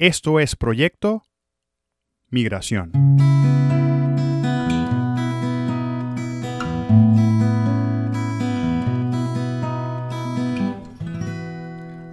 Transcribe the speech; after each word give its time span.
Esto 0.00 0.40
es 0.40 0.56
Proyecto 0.56 1.24
Migración. 2.30 2.90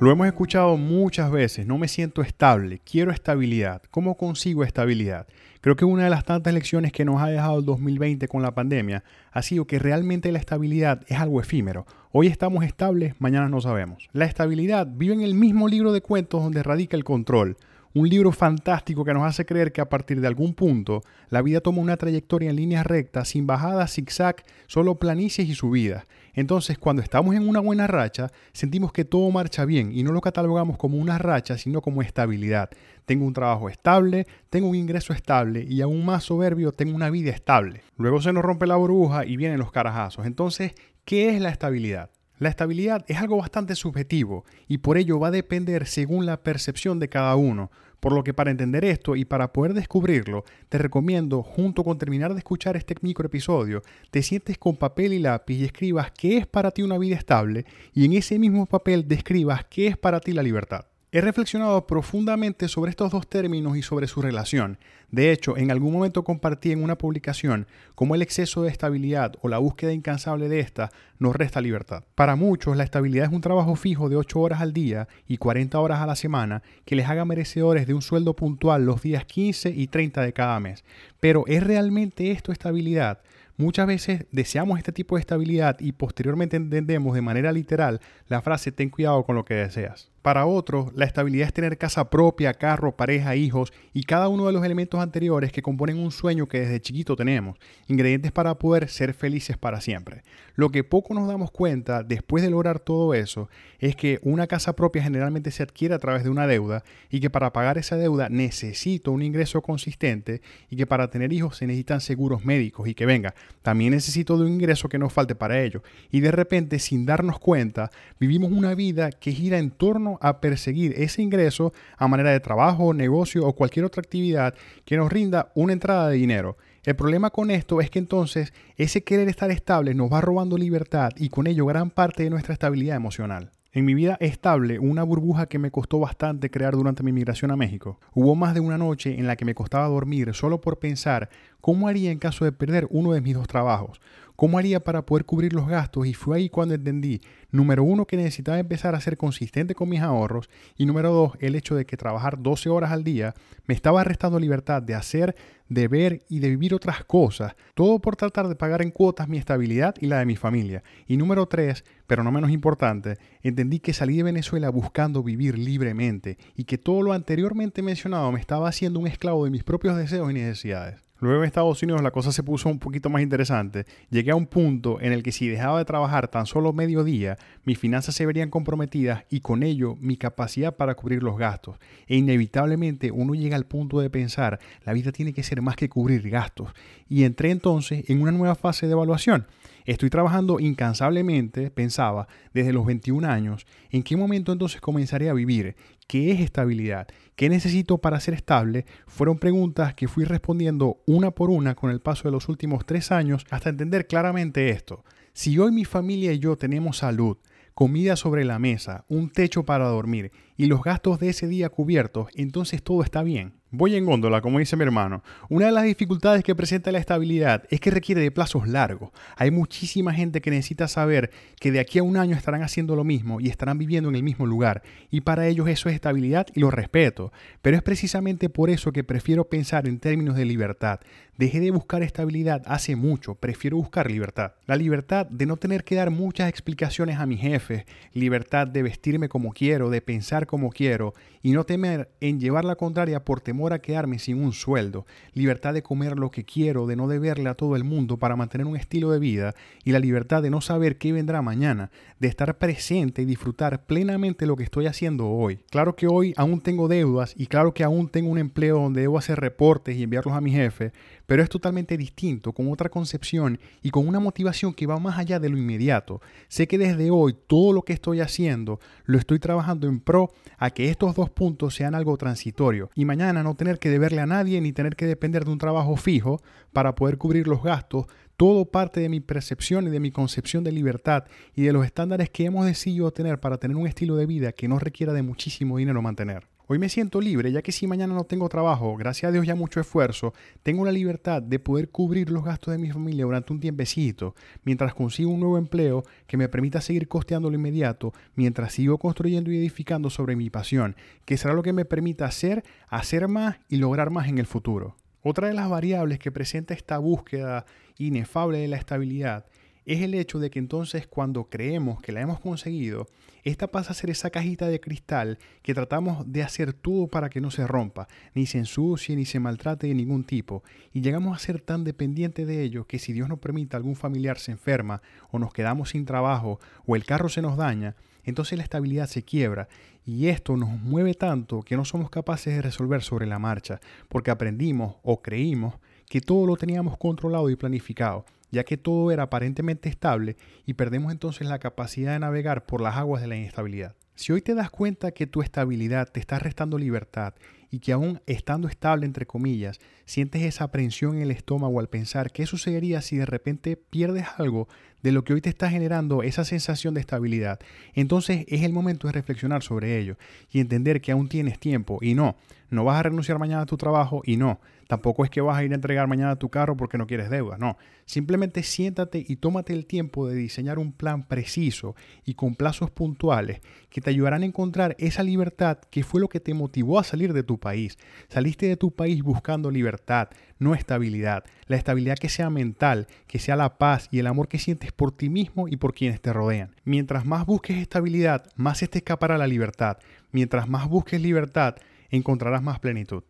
Lo 0.02 0.12
hemos 0.12 0.28
escuchado 0.28 0.76
muchas 0.76 1.32
veces, 1.32 1.66
no 1.66 1.78
me 1.78 1.88
siento 1.88 2.22
estable, 2.22 2.82
quiero 2.84 3.12
estabilidad. 3.12 3.82
¿Cómo 3.90 4.18
consigo 4.18 4.66
estabilidad? 4.66 5.26
Creo 5.62 5.78
que 5.78 5.86
una 5.86 6.04
de 6.04 6.10
las 6.10 6.26
tantas 6.26 6.54
lecciones 6.54 6.92
que 6.92 7.06
nos 7.06 7.22
ha 7.22 7.28
dejado 7.28 7.60
el 7.60 7.66
2020 7.66 8.28
con 8.28 8.42
la 8.42 8.54
pandemia 8.54 9.06
ha 9.32 9.42
sido 9.42 9.66
que 9.66 9.80
realmente 9.80 10.34
la 10.34 10.40
estabilidad 10.40 11.06
es 11.08 11.18
algo 11.18 11.40
efímero. 11.40 11.86
Hoy 12.12 12.28
estamos 12.28 12.66
estables, 12.66 13.16
mañana 13.20 13.48
no 13.48 13.62
sabemos. 13.62 14.10
La 14.12 14.26
estabilidad 14.26 14.88
vive 14.92 15.14
en 15.14 15.22
el 15.22 15.36
mismo 15.36 15.70
libro 15.70 15.94
de 15.94 16.02
cuentos 16.02 16.44
donde 16.44 16.64
radica 16.64 16.98
el 16.98 17.06
control. 17.06 17.56
Un 17.94 18.10
libro 18.10 18.32
fantástico 18.32 19.04
que 19.04 19.14
nos 19.14 19.24
hace 19.24 19.46
creer 19.46 19.72
que 19.72 19.82
a 19.82 19.90
partir 19.90 20.22
de 20.22 20.28
algún 20.28 20.54
punto 20.54 21.02
la 21.30 21.42
vida 21.42 21.62
toma 21.62 21.82
una 21.82 21.98
trayectoria 21.98 22.50
en 22.50 22.56
línea 22.56 22.84
recta, 22.84 23.26
sin 23.26 23.48
bajadas, 23.48 23.94
zigzag, 23.94 24.44
solo 24.68 25.00
planicies 25.00 25.50
y 25.50 25.56
subidas. 25.56 26.06
Entonces, 26.34 26.78
cuando 26.78 27.02
estamos 27.02 27.36
en 27.36 27.48
una 27.48 27.60
buena 27.60 27.88
racha, 27.88 28.32
sentimos 28.54 28.92
que 28.92 29.06
todo 29.06 29.32
marcha 29.32 29.66
bien 29.66 29.92
y 29.92 30.04
no 30.04 30.12
lo 30.12 30.22
catalogamos 30.22 30.78
como 30.78 30.98
una 30.98 31.18
racha, 31.18 31.58
sino 31.58 31.82
como 31.82 32.02
estabilidad. 32.02 32.70
Tengo 33.06 33.26
un 33.26 33.34
trabajo 33.34 33.70
estable, 33.70 34.28
tengo 34.50 34.68
un 34.68 34.76
ingreso 34.76 35.14
estable 35.14 35.66
y 35.68 35.82
aún 35.82 36.06
más 36.06 36.26
soberbio, 36.26 36.74
tengo 36.74 36.96
una 36.96 37.10
vida 37.10 37.32
estable. 37.32 37.82
Luego 37.98 38.22
se 38.22 38.34
nos 38.34 38.44
rompe 38.44 38.68
la 38.68 38.76
burbuja 38.76 39.26
y 39.26 39.38
vienen 39.38 39.60
los 39.60 39.72
carajazos. 39.72 40.26
Entonces, 40.26 40.74
¿qué 41.06 41.30
es 41.30 41.42
la 41.42 41.50
estabilidad? 41.50 42.12
La 42.40 42.50
estabilidad 42.50 43.04
es 43.08 43.18
algo 43.18 43.38
bastante 43.38 43.76
subjetivo 43.76 44.46
y 44.68 44.78
por 44.78 44.98
ello 44.98 45.20
va 45.20 45.30
a 45.30 45.32
depender 45.32 45.88
según 45.88 46.28
la 46.28 46.38
percepción 46.44 47.00
de 47.00 47.10
cada 47.10 47.36
uno. 47.36 47.72
Por 48.00 48.14
lo 48.14 48.24
que 48.24 48.34
para 48.34 48.52
entender 48.52 48.86
esto 48.86 49.16
y 49.16 49.26
para 49.26 49.52
poder 49.52 49.74
descubrirlo, 49.74 50.44
te 50.70 50.78
recomiendo, 50.78 51.42
junto 51.42 51.84
con 51.84 51.98
terminar 51.98 52.34
de 52.34 52.40
escuchar 52.40 52.78
este 52.78 52.96
micro 53.02 53.26
episodio, 53.26 53.82
te 54.12 54.22
sientes 54.22 54.60
con 54.60 54.78
papel 54.78 55.14
y 55.14 55.20
lápiz 55.20 55.56
y 55.56 55.66
escribas 55.66 56.12
qué 56.12 56.38
es 56.38 56.46
para 56.46 56.70
ti 56.70 56.84
una 56.84 57.00
vida 57.00 57.16
estable 57.16 57.66
y 57.94 58.06
en 58.06 58.14
ese 58.14 58.38
mismo 58.38 58.68
papel 58.68 59.08
describas 59.08 59.66
qué 59.66 59.88
es 59.88 59.98
para 59.98 60.20
ti 60.20 60.32
la 60.34 60.44
libertad. 60.44 60.86
He 61.10 61.22
reflexionado 61.22 61.88
profundamente 61.88 62.68
sobre 62.68 62.90
estos 62.90 63.14
dos 63.14 63.30
términos 63.30 63.78
y 63.78 63.82
sobre 63.82 64.08
su 64.08 64.22
relación. 64.22 64.78
De 65.10 65.32
hecho, 65.32 65.56
en 65.56 65.72
algún 65.72 65.94
momento 65.94 66.26
compartí 66.26 66.74
en 66.74 66.84
una 66.84 66.98
publicación 66.98 67.66
cómo 67.96 68.14
el 68.14 68.22
exceso 68.22 68.62
de 68.62 68.70
estabilidad 68.70 69.36
o 69.42 69.48
la 69.48 69.58
búsqueda 69.58 69.94
incansable 69.94 70.50
de 70.50 70.60
esta 70.60 70.92
nos 71.18 71.34
resta 71.34 71.62
libertad. 71.62 72.04
Para 72.14 72.36
muchos, 72.36 72.76
la 72.76 72.84
estabilidad 72.84 73.28
es 73.28 73.32
un 73.32 73.40
trabajo 73.40 73.78
fijo 73.78 74.10
de 74.10 74.18
8 74.18 74.38
horas 74.38 74.60
al 74.60 74.74
día 74.74 75.08
y 75.30 75.38
40 75.38 75.80
horas 75.80 76.02
a 76.02 76.08
la 76.08 76.18
semana 76.18 76.62
que 76.84 76.98
les 76.98 77.08
haga 77.08 77.24
merecedores 77.24 77.88
de 77.88 77.94
un 77.94 78.02
sueldo 78.02 78.36
puntual 78.36 78.84
los 78.84 79.02
días 79.02 79.24
15 79.24 79.70
y 79.70 79.88
30 79.88 80.24
de 80.24 80.34
cada 80.34 80.60
mes. 80.60 80.84
Pero 81.22 81.46
¿es 81.48 81.64
realmente 81.64 82.32
esto 82.32 82.52
estabilidad? 82.52 83.22
Muchas 83.56 83.88
veces 83.88 84.26
deseamos 84.34 84.78
este 84.78 84.92
tipo 84.92 85.16
de 85.16 85.22
estabilidad 85.22 85.78
y 85.80 85.94
posteriormente 85.94 86.58
entendemos 86.58 87.16
de 87.16 87.22
manera 87.22 87.54
literal 87.54 88.02
la 88.28 88.42
frase 88.42 88.74
ten 88.74 88.90
cuidado 88.90 89.24
con 89.24 89.36
lo 89.36 89.46
que 89.46 89.56
deseas. 89.56 90.12
Para 90.28 90.46
otros, 90.46 90.92
la 90.94 91.06
estabilidad 91.06 91.48
es 91.48 91.54
tener 91.54 91.78
casa 91.78 92.10
propia, 92.10 92.54
carro, 92.54 92.98
pareja, 92.98 93.38
hijos 93.38 93.72
y 93.94 94.04
cada 94.04 94.28
uno 94.28 94.46
de 94.46 94.52
los 94.52 94.66
elementos 94.66 95.00
anteriores 95.00 95.54
que 95.54 95.62
componen 95.62 95.98
un 95.98 96.12
sueño 96.12 96.50
que 96.50 96.60
desde 96.60 96.82
chiquito 96.82 97.16
tenemos, 97.16 97.58
ingredientes 97.88 98.34
para 98.34 98.56
poder 98.56 98.90
ser 98.90 99.14
felices 99.14 99.58
para 99.58 99.80
siempre. 99.80 100.24
Lo 100.56 100.70
que 100.70 100.84
poco 100.84 101.14
nos 101.14 101.30
damos 101.30 101.50
cuenta 101.50 102.04
después 102.04 102.44
de 102.44 102.50
lograr 102.50 102.80
todo 102.80 103.14
eso 103.14 103.48
es 103.80 103.96
que 103.96 104.20
una 104.22 104.48
casa 104.48 104.76
propia 104.76 105.02
generalmente 105.02 105.50
se 105.52 105.64
adquiere 105.64 105.96
a 105.96 106.00
través 106.00 106.26
de 106.26 106.30
una 106.30 106.46
deuda 106.46 106.84
y 107.10 107.22
que 107.22 107.30
para 107.30 107.54
pagar 107.54 107.78
esa 107.78 107.96
deuda 107.96 108.28
necesito 108.28 109.14
un 109.14 109.22
ingreso 109.22 109.62
consistente 109.62 110.42
y 110.70 110.76
que 110.76 110.86
para 110.86 111.10
tener 111.10 111.32
hijos 111.32 111.56
se 111.56 111.68
necesitan 111.68 112.02
seguros 112.02 112.44
médicos 112.44 112.90
y 112.90 112.96
que 112.96 113.06
venga, 113.06 113.34
también 113.62 113.94
necesito 113.94 114.36
de 114.38 114.44
un 114.44 114.52
ingreso 114.52 114.90
que 114.90 115.00
nos 115.00 115.14
falte 115.14 115.36
para 115.36 115.62
ello. 115.62 115.84
Y 116.12 116.20
de 116.20 116.32
repente, 116.32 116.80
sin 116.80 117.06
darnos 117.06 117.40
cuenta, 117.40 117.92
vivimos 118.20 118.52
una 118.52 118.76
vida 118.76 119.12
que 119.12 119.32
gira 119.32 119.60
en 119.60 119.72
torno 119.72 120.17
a 120.22 120.40
perseguir 120.40 120.94
ese 120.98 121.22
ingreso 121.22 121.74
a 121.98 122.08
manera 122.08 122.32
de 122.32 122.40
trabajo, 122.40 122.94
negocio 122.94 123.46
o 123.46 123.54
cualquier 123.54 123.86
otra 123.86 124.02
actividad 124.02 124.54
que 124.86 124.98
nos 124.98 125.12
rinda 125.12 125.52
una 125.56 125.74
entrada 125.74 126.10
de 126.10 126.18
dinero. 126.18 126.58
El 126.84 126.96
problema 126.96 127.32
con 127.32 127.52
esto 127.52 127.82
es 127.82 127.90
que 127.90 128.00
entonces 128.00 128.54
ese 128.78 129.04
querer 129.04 129.28
estar 129.28 129.52
estable 129.52 129.94
nos 129.94 130.12
va 130.12 130.22
robando 130.22 130.58
libertad 130.58 131.12
y 131.18 131.30
con 131.30 131.48
ello 131.48 131.66
gran 131.66 131.90
parte 131.90 132.24
de 132.24 132.30
nuestra 132.30 132.54
estabilidad 132.54 132.96
emocional. 132.96 133.52
En 133.74 133.86
mi 133.86 133.94
vida 133.94 134.18
estable, 134.22 134.80
una 134.80 135.04
burbuja 135.04 135.46
que 135.46 135.60
me 135.60 135.70
costó 135.70 136.00
bastante 136.00 136.50
crear 136.50 136.74
durante 136.74 137.04
mi 137.04 137.12
migración 137.12 137.52
a 137.52 137.56
México. 137.56 138.00
Hubo 138.14 138.34
más 138.34 138.54
de 138.54 138.60
una 138.60 138.78
noche 138.78 139.20
en 139.20 139.28
la 139.28 139.36
que 139.36 139.46
me 139.46 139.54
costaba 139.54 139.88
dormir 139.88 140.34
solo 140.34 140.62
por 140.62 140.80
pensar 140.80 141.30
cómo 141.62 141.88
haría 141.88 142.10
en 142.10 142.18
caso 142.18 142.46
de 142.46 142.52
perder 142.52 142.88
uno 142.90 143.12
de 143.12 143.22
mis 143.22 143.36
dos 143.36 143.48
trabajos. 143.48 144.00
¿Cómo 144.38 144.60
haría 144.60 144.84
para 144.84 145.04
poder 145.04 145.26
cubrir 145.26 145.54
los 145.54 145.68
gastos? 145.68 146.06
Y 146.06 146.14
fue 146.14 146.38
ahí 146.38 146.48
cuando 146.48 146.76
entendí, 146.76 147.22
número 147.50 147.84
uno, 147.84 148.06
que 148.06 148.18
necesitaba 148.18 148.60
empezar 148.60 148.94
a 148.94 149.02
ser 149.02 149.18
consistente 149.18 149.74
con 149.74 149.90
mis 149.90 150.02
ahorros 150.02 150.48
y 150.78 150.86
número 150.86 151.12
dos, 151.12 151.32
el 151.40 151.56
hecho 151.56 151.74
de 151.74 151.88
que 151.88 151.98
trabajar 151.98 152.40
12 152.40 152.70
horas 152.70 152.92
al 152.92 153.04
día 153.04 153.34
me 153.66 153.74
estaba 153.74 154.04
restando 154.04 154.40
libertad 154.40 154.84
de 154.84 154.94
hacer, 154.94 155.36
de 155.70 155.88
ver 155.88 156.24
y 156.30 156.38
de 156.38 156.50
vivir 156.50 156.76
otras 156.76 157.04
cosas, 157.04 157.56
todo 157.74 157.98
por 157.98 158.16
tratar 158.16 158.48
de 158.48 158.56
pagar 158.56 158.84
en 158.84 158.92
cuotas 158.92 159.28
mi 159.28 159.40
estabilidad 159.40 159.96
y 160.00 160.06
la 160.06 160.20
de 160.20 160.28
mi 160.28 160.36
familia. 160.36 160.84
Y 161.08 161.18
número 161.18 161.48
tres, 161.48 161.84
pero 162.06 162.24
no 162.24 162.32
menos 162.32 162.52
importante, 162.52 163.18
entendí 163.42 163.80
que 163.80 163.94
salí 163.94 164.18
de 164.18 164.24
Venezuela 164.24 164.70
buscando 164.70 165.24
vivir 165.24 165.58
libremente 165.58 166.38
y 166.56 166.66
que 166.66 166.78
todo 166.78 167.02
lo 167.02 167.14
anteriormente 167.14 167.82
mencionado 167.82 168.32
me 168.32 168.40
estaba 168.40 168.70
haciendo 168.70 169.00
un 169.00 169.08
esclavo 169.08 169.46
de 169.46 169.50
mis 169.50 169.64
propios 169.64 169.98
deseos 169.98 170.30
y 170.30 170.36
necesidades. 170.36 171.07
Luego 171.20 171.42
en 171.42 171.48
Estados 171.48 171.82
Unidos 171.82 172.02
la 172.04 172.12
cosa 172.12 172.32
se 172.32 172.44
puso 172.44 172.70
un 172.70 172.78
poquito 172.78 173.10
más 173.10 173.22
interesante. 173.22 173.86
Llegué 174.10 174.32
a 174.32 174.36
un 174.36 174.46
punto 174.46 175.02
en 175.02 175.14
el 175.14 175.24
que 175.24 175.32
si 175.32 175.48
dejaba 175.48 175.80
de 175.80 175.86
trabajar 175.86 176.28
tan 176.28 176.46
solo 176.46 176.74
medio 176.74 177.04
día, 177.04 177.38
mis 177.64 177.80
finanzas 177.80 178.14
se 178.14 178.26
verían 178.26 178.52
comprometidas 178.52 179.26
y 179.30 179.40
con 179.40 179.64
ello 179.64 179.96
mi 180.00 180.18
capacidad 180.18 180.76
para 180.76 180.96
cubrir 180.96 181.24
los 181.24 181.38
gastos. 181.38 181.78
E 182.08 182.18
inevitablemente 182.18 183.12
uno 183.12 183.34
llega 183.34 183.56
al 183.56 183.66
punto 183.66 184.00
de 184.00 184.10
pensar, 184.10 184.60
la 184.86 184.94
vida 184.94 185.12
tiene 185.12 185.34
que 185.34 185.44
ser 185.44 185.62
más 185.62 185.76
que 185.76 185.90
cubrir 185.90 186.30
gastos. 186.30 186.70
Y 187.10 187.24
entré 187.24 187.50
entonces 187.50 188.10
en 188.10 188.22
una 188.22 188.32
nueva 188.32 188.56
fase 188.56 188.86
de 188.86 188.92
evaluación. 188.92 189.48
Estoy 189.88 190.10
trabajando 190.10 190.60
incansablemente, 190.60 191.72
pensaba, 191.72 192.28
desde 192.54 192.74
los 192.74 192.86
21 192.86 193.26
años, 193.26 193.66
¿en 193.90 194.04
qué 194.04 194.18
momento 194.18 194.52
entonces 194.52 194.82
comenzaré 194.82 195.30
a 195.30 195.34
vivir? 195.34 195.78
¿Qué 196.08 196.32
es 196.32 196.42
estabilidad? 196.42 197.08
¿Qué 197.38 197.48
necesito 197.48 197.98
para 198.00 198.20
ser 198.20 198.34
estable? 198.34 198.86
Fueron 199.08 199.40
preguntas 199.40 199.94
que 199.94 200.10
fui 200.10 200.26
respondiendo 200.26 200.98
una 201.06 201.32
por 201.32 201.50
una 201.50 201.74
con 201.74 201.90
el 201.90 202.02
paso 202.02 202.24
de 202.28 202.34
los 202.34 202.50
últimos 202.50 202.86
tres 202.86 203.14
años 203.14 203.46
hasta 203.50 203.70
entender 203.70 204.08
claramente 204.08 204.72
esto. 204.72 205.06
Si 205.32 205.58
hoy 205.58 205.72
mi 205.72 205.86
familia 205.86 206.34
y 206.34 206.40
yo 206.40 206.58
tenemos 206.58 206.98
salud, 206.98 207.38
comida 207.74 208.18
sobre 208.18 208.44
la 208.44 208.60
mesa, 208.60 209.06
un 209.08 209.30
techo 209.30 209.64
para 209.64 209.88
dormir 209.88 210.34
y 210.58 210.66
los 210.66 210.84
gastos 210.84 211.18
de 211.20 211.30
ese 211.30 211.48
día 211.48 211.70
cubiertos, 211.70 212.28
entonces 212.36 212.84
todo 212.84 213.04
está 213.04 213.24
bien. 213.24 213.54
Voy 213.78 213.96
en 213.96 214.06
góndola, 214.06 214.42
como 214.42 214.58
dice 214.58 214.76
mi 214.76 214.82
hermano. 214.82 215.22
Una 215.50 215.68
de 215.68 215.72
las 215.72 215.84
dificultades 215.84 216.44
que 216.44 216.56
presenta 216.56 216.92
la 216.92 216.98
estabilidad 216.98 217.66
es 217.70 217.80
que 217.80 217.92
requiere 217.92 218.22
de 218.22 218.32
plazos 218.32 218.68
largos. 218.68 219.12
Hay 219.36 219.52
muchísima 219.52 220.16
gente 220.16 220.42
que 220.42 220.50
necesita 220.50 220.88
saber 220.88 221.30
que 221.60 221.72
de 221.72 221.80
aquí 221.80 222.00
a 222.00 222.04
un 222.04 222.18
año 222.18 222.36
estarán 222.36 222.64
haciendo 222.64 222.96
lo 222.96 223.04
mismo 223.04 223.40
y 223.40 223.50
estarán 223.50 223.78
viviendo 223.78 224.10
en 224.10 224.16
el 224.16 224.24
mismo 224.24 224.48
lugar. 224.48 224.82
Y 225.12 225.22
para 225.22 225.46
ellos 225.46 225.68
eso 225.68 225.90
es 225.90 225.94
estabilidad 225.94 226.48
y 226.56 226.62
lo 226.62 226.72
respeto. 226.72 227.32
Pero 227.62 227.78
es 227.78 227.84
precisamente 227.84 228.50
por 228.50 228.72
eso 228.72 228.92
que 228.92 229.04
prefiero 229.04 229.48
pensar 229.48 229.88
en 229.88 230.00
términos 230.00 230.36
de 230.36 230.46
libertad. 230.46 231.00
Dejé 231.38 231.60
de 231.60 231.70
buscar 231.70 232.02
estabilidad 232.02 232.64
hace 232.66 232.96
mucho, 232.96 233.36
prefiero 233.36 233.78
buscar 233.78 234.10
libertad. 234.10 234.54
La 234.66 234.76
libertad 234.76 235.28
de 235.28 235.46
no 235.46 235.58
tener 235.58 235.84
que 235.84 235.94
dar 235.94 236.10
muchas 236.10 236.50
explicaciones 236.50 237.20
a 237.20 237.28
mi 237.28 237.38
jefe, 237.38 237.86
libertad 238.14 238.66
de 238.66 238.82
vestirme 238.82 239.30
como 239.30 239.54
quiero, 239.54 239.92
de 239.92 240.02
pensar 240.02 240.48
como 240.48 240.72
quiero 240.72 241.14
y 241.44 241.52
no 241.52 241.64
temer 241.64 242.10
en 242.22 242.40
llevar 242.40 242.66
la 242.66 242.76
contraria 242.76 243.24
por 243.24 243.40
temor 243.40 243.67
quedarme 243.80 244.20
sin 244.20 244.44
un 244.44 244.54
sueldo, 244.54 245.06
libertad 245.34 245.74
de 245.74 245.84
comer 245.84 246.18
lo 246.18 246.32
que 246.32 246.46
quiero, 246.46 246.88
de 246.88 246.96
no 246.96 247.08
deberle 247.08 247.50
a 247.50 247.56
todo 247.56 247.76
el 247.76 247.84
mundo 247.84 248.18
para 248.18 248.36
mantener 248.36 248.66
un 248.68 248.76
estilo 248.76 249.12
de 249.12 249.20
vida 249.20 249.54
y 249.84 249.92
la 249.92 250.00
libertad 250.00 250.42
de 250.42 250.50
no 250.50 250.62
saber 250.62 250.98
qué 250.98 251.14
vendrá 251.14 251.42
mañana, 251.42 251.92
de 252.20 252.28
estar 252.28 252.58
presente 252.58 253.22
y 253.22 253.26
disfrutar 253.26 253.86
plenamente 253.86 254.46
lo 254.46 254.56
que 254.56 254.64
estoy 254.64 254.88
haciendo 254.88 255.30
hoy. 255.30 255.60
Claro 255.70 255.96
que 255.96 256.08
hoy 256.08 256.34
aún 256.38 256.62
tengo 256.62 256.88
deudas 256.88 257.34
y 257.38 257.48
claro 257.48 257.74
que 257.74 257.84
aún 257.84 258.10
tengo 258.10 258.32
un 258.32 258.38
empleo 258.38 258.80
donde 258.80 259.02
debo 259.02 259.18
hacer 259.18 259.40
reportes 259.40 259.96
y 259.96 260.04
enviarlos 260.04 260.36
a 260.36 260.42
mi 260.42 260.52
jefe, 260.52 260.92
pero 261.28 261.44
es 261.44 261.50
totalmente 261.50 261.96
distinto, 261.98 262.54
con 262.54 262.72
otra 262.72 262.90
concepción 262.90 263.60
y 263.84 263.92
con 263.92 264.08
una 264.08 264.20
motivación 264.20 264.74
que 264.74 264.88
va 264.88 264.98
más 264.98 265.20
allá 265.20 265.40
de 265.40 265.50
lo 265.50 265.58
inmediato. 265.58 266.22
Sé 266.48 266.68
que 266.68 266.80
desde 266.80 267.12
hoy 267.12 267.36
todo 267.46 267.74
lo 267.74 267.84
que 267.84 267.94
estoy 267.94 268.22
haciendo 268.22 268.80
lo 269.06 269.20
estoy 269.20 269.38
trabajando 269.38 269.88
en 269.88 270.00
pro 270.00 270.32
a 270.58 270.72
que 270.72 270.90
estos 270.90 271.16
dos 271.16 271.30
puntos 271.30 271.76
sean 271.76 271.94
algo 271.94 272.18
transitorio 272.18 272.90
y 272.96 273.06
mañana 273.06 273.44
no 273.44 273.56
tener 273.56 273.78
que 273.78 273.90
deberle 273.90 274.22
a 274.22 274.26
nadie 274.26 274.60
ni 274.62 274.74
tener 274.74 274.96
que 274.96 275.06
depender 275.06 275.46
de 275.46 275.52
un 275.52 275.60
trabajo 275.60 275.96
fijo 275.98 276.42
para 276.74 276.96
poder 276.96 277.18
cubrir 277.18 277.48
los 277.48 277.62
gastos, 277.62 278.06
todo 278.38 278.66
parte 278.66 279.02
de 279.02 279.10
mi 279.10 279.20
percepción 279.20 279.88
y 279.88 279.90
de 279.90 280.00
mi 280.00 280.12
concepción 280.12 280.64
de 280.64 280.72
libertad 280.72 281.26
y 281.56 281.64
de 281.64 281.74
los 281.74 281.86
estándares 281.86 282.30
que 282.30 282.46
hemos 282.46 282.66
decidido 282.66 283.12
tener 283.12 283.40
para 283.40 283.58
tener 283.58 283.76
un 283.76 283.88
estilo 283.88 284.16
de 284.16 284.26
vida 284.26 284.54
que 284.54 284.68
no 284.68 284.80
requiera 284.80 285.12
de 285.12 285.24
muchísimo 285.24 285.78
dinero 285.78 286.02
mantener. 286.02 286.48
Hoy 286.70 286.80
me 286.80 286.90
siento 286.90 287.22
libre, 287.22 287.50
ya 287.54 287.62
que 287.62 287.72
si 287.72 287.88
mañana 287.88 288.14
no 288.14 288.26
tengo 288.26 288.50
trabajo, 288.50 288.98
gracias 288.98 289.30
a 289.30 289.32
Dios 289.32 289.48
ya 289.48 289.56
mucho 289.56 289.80
esfuerzo, 289.80 290.34
tengo 290.64 290.84
la 290.84 290.92
libertad 290.92 291.42
de 291.42 291.60
poder 291.60 291.88
cubrir 291.88 292.30
los 292.30 292.44
gastos 292.44 292.74
de 292.74 292.78
mi 292.78 292.92
familia 292.92 293.24
durante 293.24 293.54
un 293.54 293.62
tiempecito, 293.62 294.36
mientras 294.66 294.94
consigo 294.94 295.32
un 295.32 295.40
nuevo 295.40 295.58
empleo 295.58 296.04
que 296.28 296.36
me 296.36 296.50
permita 296.50 296.82
seguir 296.82 297.08
costeando 297.08 297.50
lo 297.50 297.56
inmediato, 297.56 298.12
mientras 298.36 298.74
sigo 298.74 298.98
construyendo 298.98 299.50
y 299.50 299.56
edificando 299.56 300.10
sobre 300.10 300.36
mi 300.36 300.50
pasión, 300.50 300.98
que 301.24 301.38
será 301.38 301.54
lo 301.54 301.64
que 301.64 301.72
me 301.72 301.86
permita 301.86 302.26
hacer, 302.26 302.66
hacer 302.90 303.30
más 303.30 303.60
y 303.70 303.78
lograr 303.78 304.10
más 304.10 304.28
en 304.28 304.38
el 304.38 304.46
futuro. 304.46 304.98
Otra 305.22 305.48
de 305.48 305.54
las 305.54 305.70
variables 305.70 306.20
que 306.20 306.34
presenta 306.34 306.74
esta 306.74 306.98
búsqueda 306.98 307.66
inefable 307.98 308.58
de 308.58 308.68
la 308.68 308.76
estabilidad 308.76 309.46
es 309.88 310.02
el 310.02 310.14
hecho 310.14 310.38
de 310.40 310.50
que 310.50 310.60
entonces 310.60 311.08
cuando 311.08 311.46
creemos 311.46 312.02
que 312.02 312.12
la 312.12 312.20
hemos 312.20 312.42
conseguido, 312.42 313.08
esta 313.44 313.68
pasa 313.68 313.92
a 313.92 313.96
ser 313.96 314.10
esa 314.10 314.30
cajita 314.30 314.68
de 314.68 314.82
cristal 314.82 315.40
que 315.62 315.74
tratamos 315.74 316.30
de 316.30 316.44
hacer 316.44 316.74
todo 316.74 317.08
para 317.08 317.30
que 317.30 317.40
no 317.40 317.52
se 317.52 317.66
rompa, 317.66 318.10
ni 318.36 318.46
se 318.48 318.58
ensucie, 318.58 319.16
ni 319.16 319.24
se 319.24 319.40
maltrate 319.40 319.88
de 319.88 319.96
ningún 319.96 320.26
tipo, 320.26 320.62
y 320.92 321.00
llegamos 321.00 321.34
a 321.34 321.40
ser 321.40 321.62
tan 321.62 321.86
dependientes 321.86 322.46
de 322.46 322.64
ello 322.64 322.86
que 322.86 323.00
si 323.00 323.14
Dios 323.14 323.30
nos 323.30 323.40
permite 323.40 323.78
algún 323.78 323.96
familiar 323.96 324.40
se 324.40 324.52
enferma, 324.52 325.02
o 325.32 325.40
nos 325.40 325.54
quedamos 325.54 325.92
sin 325.92 326.04
trabajo, 326.04 326.60
o 326.86 326.98
el 326.98 327.06
carro 327.06 327.30
se 327.30 327.42
nos 327.42 327.56
daña, 327.56 327.96
entonces 328.26 328.58
la 328.58 328.66
estabilidad 328.66 329.08
se 329.08 329.24
quiebra. 329.24 329.70
Y 330.06 330.28
esto 330.28 330.58
nos 330.58 330.70
mueve 330.70 331.14
tanto 331.14 331.62
que 331.62 331.78
no 331.78 331.86
somos 331.86 332.10
capaces 332.10 332.54
de 332.54 332.62
resolver 332.62 333.04
sobre 333.04 333.26
la 333.26 333.40
marcha, 333.40 333.80
porque 334.10 334.32
aprendimos 334.32 334.96
o 335.02 335.22
creímos 335.22 335.76
que 336.10 336.20
todo 336.20 336.46
lo 336.46 336.58
teníamos 336.58 336.98
controlado 336.98 337.50
y 337.50 337.56
planificado 337.56 338.26
ya 338.52 338.64
que 338.64 338.78
todo 338.78 339.12
era 339.12 339.24
aparentemente 339.24 339.90
estable 339.90 340.38
y 340.66 340.74
perdemos 340.74 341.12
entonces 341.12 341.48
la 341.48 341.60
capacidad 341.60 342.14
de 342.14 342.20
navegar 342.20 342.66
por 342.66 342.82
las 342.82 342.96
aguas 342.96 343.22
de 343.22 343.28
la 343.28 343.36
inestabilidad. 343.36 343.96
Si 344.16 344.32
hoy 344.32 344.42
te 344.42 344.56
das 344.56 344.72
cuenta 344.72 345.12
que 345.12 345.28
tu 345.28 345.42
estabilidad 345.42 346.12
te 346.12 346.20
está 346.20 346.40
restando 346.40 346.78
libertad 346.78 347.36
y 347.70 347.80
que 347.80 347.92
aún 347.92 348.22
estando 348.26 348.68
estable, 348.68 349.06
entre 349.06 349.28
comillas, 349.28 349.80
sientes 350.06 350.42
esa 350.42 350.64
aprensión 350.64 351.18
en 351.18 351.22
el 351.22 351.32
estómago 351.32 351.80
al 351.80 351.90
pensar 351.90 352.32
qué 352.32 352.46
sucedería 352.46 353.02
si 353.02 353.18
de 353.18 353.26
repente 353.26 353.78
pierdes 353.78 354.26
algo 354.38 354.68
de 355.04 355.12
lo 355.12 355.24
que 355.24 355.34
hoy 355.34 355.42
te 355.42 355.50
está 355.50 355.70
generando 355.70 356.24
esa 356.24 356.44
sensación 356.44 356.94
de 356.94 357.02
estabilidad, 357.02 357.60
entonces 357.94 358.46
es 358.48 358.64
el 358.64 358.74
momento 358.74 359.08
de 359.08 359.14
reflexionar 359.14 359.64
sobre 359.64 360.00
ello 360.00 360.18
y 360.52 360.60
entender 360.60 361.02
que 361.02 361.12
aún 361.12 361.30
tienes 361.30 361.60
tiempo. 361.60 362.00
Y 362.02 362.14
no, 362.14 362.36
no 362.70 362.84
vas 362.84 363.00
a 363.00 363.04
renunciar 363.04 363.40
mañana 363.40 363.62
a 363.62 363.66
tu 363.66 363.78
trabajo 363.78 364.22
y 364.26 364.38
no, 364.38 364.60
tampoco 364.88 365.24
es 365.24 365.30
que 365.30 365.42
vas 365.42 365.58
a 365.58 365.64
ir 365.64 365.72
a 365.72 365.76
entregar 365.76 366.08
mañana 366.08 366.36
tu 366.36 366.50
carro 366.50 366.76
porque 366.76 366.98
no 366.98 367.08
quieres 367.08 367.30
deuda, 367.30 367.58
no, 367.58 367.78
simplemente 368.06 368.64
siéntate 368.64 369.24
y 369.28 369.38
tómate 369.38 369.74
el 369.74 369.86
tiempo 369.86 370.28
de 370.28 370.36
diseñar 370.36 370.80
un 370.80 370.92
plan 370.92 371.28
preciso 371.28 371.96
y 372.26 372.34
con 372.34 372.56
plazos 372.56 372.90
puntuales 372.90 373.62
que 373.90 374.02
te 374.02 374.10
ayudarán 374.10 374.44
a 374.44 374.46
encontrar 374.46 374.96
esa 375.00 375.24
libertad 375.24 375.78
que 375.90 376.04
fue 376.04 376.22
lo 376.22 376.30
que 376.30 376.40
te 376.40 376.54
motivó 376.54 377.00
a 377.00 377.04
salir 377.04 377.34
de 377.34 377.44
tu 377.44 377.58
país. 377.58 377.98
Saliste 378.28 378.68
de 378.68 378.78
tu 378.78 378.92
país 378.92 379.24
buscando 379.24 379.72
libertad, 379.72 380.30
no 380.60 380.76
estabilidad, 380.76 381.44
la 381.68 381.78
estabilidad 381.78 382.18
que 382.18 382.30
sea 382.30 382.50
mental, 382.50 383.08
que 383.28 383.40
sea 383.40 383.56
la 383.56 383.78
paz 383.78 384.08
y 384.12 384.20
el 384.20 384.28
amor 384.28 384.48
que 384.48 384.60
sientes 384.60 384.92
por 384.92 385.12
ti 385.12 385.30
mismo 385.30 385.68
y 385.68 385.78
por 385.78 385.94
quienes 385.94 386.22
te 386.22 386.34
rodean. 386.34 386.76
Mientras 386.84 387.26
más 387.26 387.46
busques 387.46 387.78
estabilidad, 387.78 388.46
más 388.56 388.80
se 388.80 388.88
te 388.88 389.00
escapará 389.00 389.38
la 389.38 389.48
libertad. 389.48 389.98
Mientras 390.32 390.68
más 390.68 390.88
busques 390.88 391.22
libertad, 391.22 391.76
encontrarás 392.10 392.64
más 392.64 392.80
plenitud. 392.80 393.24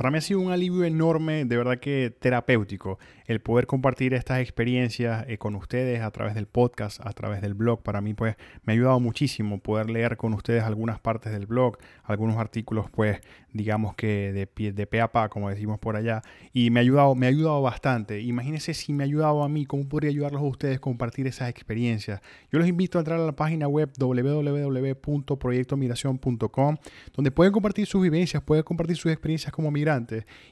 Para 0.00 0.10
mí 0.10 0.16
ha 0.16 0.22
sido 0.22 0.40
un 0.40 0.50
alivio 0.50 0.84
enorme, 0.84 1.44
de 1.44 1.56
verdad 1.58 1.78
que 1.78 2.10
terapéutico, 2.18 2.98
el 3.26 3.42
poder 3.42 3.66
compartir 3.66 4.14
estas 4.14 4.40
experiencias 4.40 5.26
eh, 5.28 5.36
con 5.36 5.54
ustedes 5.56 6.00
a 6.00 6.10
través 6.10 6.34
del 6.34 6.46
podcast, 6.46 7.04
a 7.04 7.12
través 7.12 7.42
del 7.42 7.52
blog. 7.52 7.82
Para 7.82 8.00
mí, 8.00 8.14
pues, 8.14 8.36
me 8.62 8.72
ha 8.72 8.76
ayudado 8.76 8.98
muchísimo 8.98 9.58
poder 9.58 9.90
leer 9.90 10.16
con 10.16 10.32
ustedes 10.32 10.62
algunas 10.62 10.98
partes 11.00 11.32
del 11.32 11.44
blog, 11.44 11.76
algunos 12.02 12.38
artículos, 12.38 12.86
pues, 12.90 13.20
digamos 13.52 13.94
que 13.94 14.32
de 14.32 14.46
pie, 14.46 14.72
de 14.72 14.86
pe 14.86 15.02
a 15.02 15.12
pa, 15.12 15.28
como 15.28 15.50
decimos 15.50 15.78
por 15.78 15.96
allá. 15.96 16.22
Y 16.54 16.70
me 16.70 16.80
ha 16.80 16.82
ayudado, 16.82 17.14
me 17.14 17.26
ha 17.26 17.28
ayudado 17.28 17.60
bastante. 17.60 18.22
Imagínense 18.22 18.72
si 18.72 18.94
me 18.94 19.04
ha 19.04 19.06
ayudado 19.06 19.42
a 19.42 19.50
mí, 19.50 19.66
cómo 19.66 19.86
podría 19.86 20.08
ayudarlos 20.08 20.40
a 20.40 20.46
ustedes 20.46 20.78
a 20.78 20.80
compartir 20.80 21.26
esas 21.26 21.50
experiencias. 21.50 22.22
Yo 22.50 22.58
los 22.58 22.66
invito 22.66 22.96
a 22.96 23.02
entrar 23.02 23.20
a 23.20 23.26
la 23.26 23.36
página 23.36 23.68
web 23.68 23.90
www.proyectomigración.com, 23.98 26.76
donde 27.14 27.30
pueden 27.30 27.52
compartir 27.52 27.86
sus 27.86 28.00
vivencias, 28.00 28.42
pueden 28.42 28.64
compartir 28.64 28.96
sus 28.96 29.12
experiencias 29.12 29.52
como 29.52 29.70
migrantes 29.70 29.89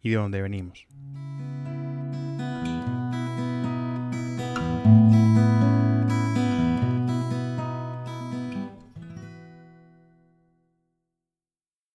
y 0.00 0.10
de 0.10 0.16
dónde 0.16 0.40
venimos. 0.40 0.86